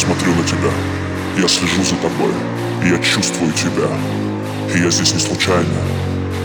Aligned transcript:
смотрю 0.00 0.34
на 0.34 0.42
тебя, 0.44 0.70
я 1.36 1.46
слежу 1.46 1.84
за 1.84 1.96
тобой. 1.96 2.32
Я 2.84 2.96
чувствую 2.98 3.52
тебя. 3.52 3.88
И 4.74 4.82
я 4.82 4.90
здесь 4.90 5.12
не 5.12 5.20
случайно. 5.20 5.80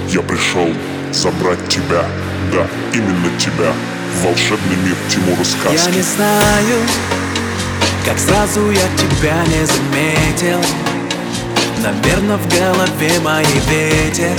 Я 0.09 0.21
пришел 0.21 0.67
забрать 1.13 1.65
тебя. 1.69 2.03
Да, 2.51 2.67
именно 2.93 3.29
тебя. 3.39 3.71
В 4.13 4.25
волшебный 4.25 4.75
мир 4.83 4.95
Тимура 5.09 5.43
сказки. 5.43 5.89
Я 5.89 5.95
не 5.95 6.01
знаю, 6.01 6.79
как 8.05 8.19
сразу 8.19 8.69
я 8.71 8.87
тебя 8.97 9.37
не 9.45 9.65
заметил. 9.65 10.61
Наверное, 11.81 12.37
в 12.37 12.47
голове 12.49 13.19
моей 13.21 13.61
ветер. 13.69 14.37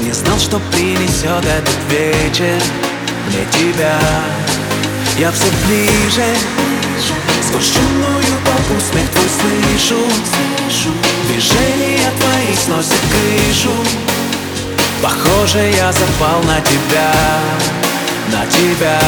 Не 0.00 0.10
знал, 0.10 0.38
что 0.38 0.60
принесет 0.72 1.44
этот 1.44 1.78
вечер 1.88 2.60
Мне 3.28 3.46
тебя. 3.52 3.96
Я 5.18 5.30
все 5.30 5.46
ближе 5.66 6.71
Шумную 7.60 8.34
толпу 8.44 8.80
смех 8.90 9.08
твой 9.10 9.28
слышу. 9.28 10.00
Движения 11.28 12.10
твои 12.18 12.56
сносят 12.56 13.00
крышу. 13.10 13.70
Похоже, 15.02 15.72
я 15.76 15.92
запал 15.92 16.42
на 16.44 16.60
тебя 16.60 17.12
На 18.30 18.46
тебя. 18.46 18.98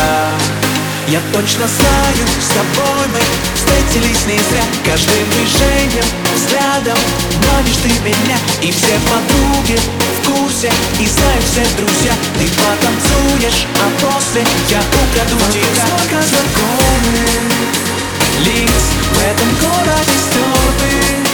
Я 1.09 1.20
точно 1.33 1.67
знаю, 1.69 2.27
с 2.41 2.48
тобой 2.48 3.06
мы 3.12 3.20
встретились 3.55 4.27
не 4.27 4.39
зря. 4.39 4.64
Каждым 4.84 5.31
движением, 5.31 6.05
взглядом 6.34 6.98
манишь 7.47 7.77
ты 7.83 7.89
меня. 8.05 8.39
И 8.62 8.70
все 8.70 8.98
подруги 9.11 9.79
в 9.79 10.31
курсе 10.31 10.73
и 11.01 11.06
знают 11.06 11.45
все 11.45 11.62
друзья. 11.77 12.14
Ты 12.39 12.48
потанцуешь, 12.48 13.67
а 13.83 14.06
после 14.06 14.45
я 14.70 14.79
украду 14.79 15.36
тебя. 15.53 15.86
Сколько 15.86 16.23
знакомых 16.23 17.94
лиц 18.41 18.85
в 19.13 19.19
этом 19.19 19.49
городе 19.61 20.17
стертых 20.25 21.25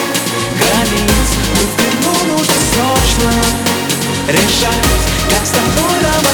границ 0.59 1.29
Но 1.55 1.61
в 1.61 1.73
плену 1.77 2.37
нужно 2.37 2.55
срочно 2.73 3.33
решать. 4.29 5.01
Как 5.31 5.47
с 5.47 5.51
тобой 5.51 6.01
нам 6.03 6.30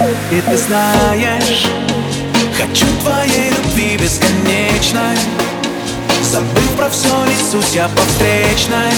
И 0.00 0.40
ты 0.40 0.56
знаешь, 0.56 1.66
хочу 2.56 2.86
твоей 3.02 3.50
любви 3.50 3.96
бесконечной. 3.96 5.18
Забыв 6.22 6.70
про 6.76 6.88
все, 6.88 7.08
несусь 7.24 7.74
я 7.74 7.88
по 7.88 8.02
встречной. 8.02 8.92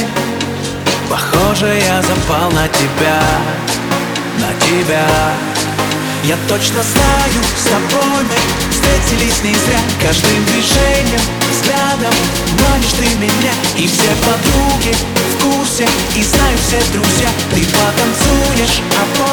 Похоже, 1.09 1.81
я 1.87 2.03
запал 2.03 2.51
на 2.51 2.69
тебя, 2.69 3.23
на 4.41 4.53
тебя. 4.67 5.07
Я 6.25 6.37
точно 6.49 6.83
знаю, 6.83 7.41
с 7.57 7.65
тобой 7.65 8.23
мы 8.23 8.71
встретились 8.71 9.43
не 9.43 9.55
зря. 9.55 9.81
Каждым 10.03 10.45
движением, 10.45 11.21
взглядом 11.51 12.15
манишь 12.61 12.93
ты 12.93 13.07
меня. 13.17 13.55
И 13.79 13.89
все 13.89 14.11
подруги 14.27 14.95
в 15.17 15.45
курсе 15.45 15.89
и 16.15 16.23
знают 16.23 16.61
все 16.61 16.79
друзья. 16.93 17.31
Ты 17.55 17.65
потанцуешь, 17.65 18.83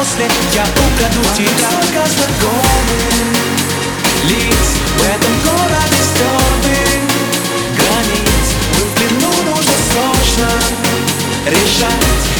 после 0.08 0.26
я 0.54 0.62
украду 0.62 1.22
тебя 1.36 1.68
Сколько 1.70 2.08
знакомых 2.08 3.12
лиц 4.24 4.66
в 4.96 5.02
этом 5.02 5.34
городе 5.44 6.00
стертых 6.02 7.00
границ 7.76 8.46
Но 8.74 8.84
в 8.84 8.94
плену 8.94 9.32
нужно 9.50 9.72
срочно 9.92 10.48
решать 11.46 12.37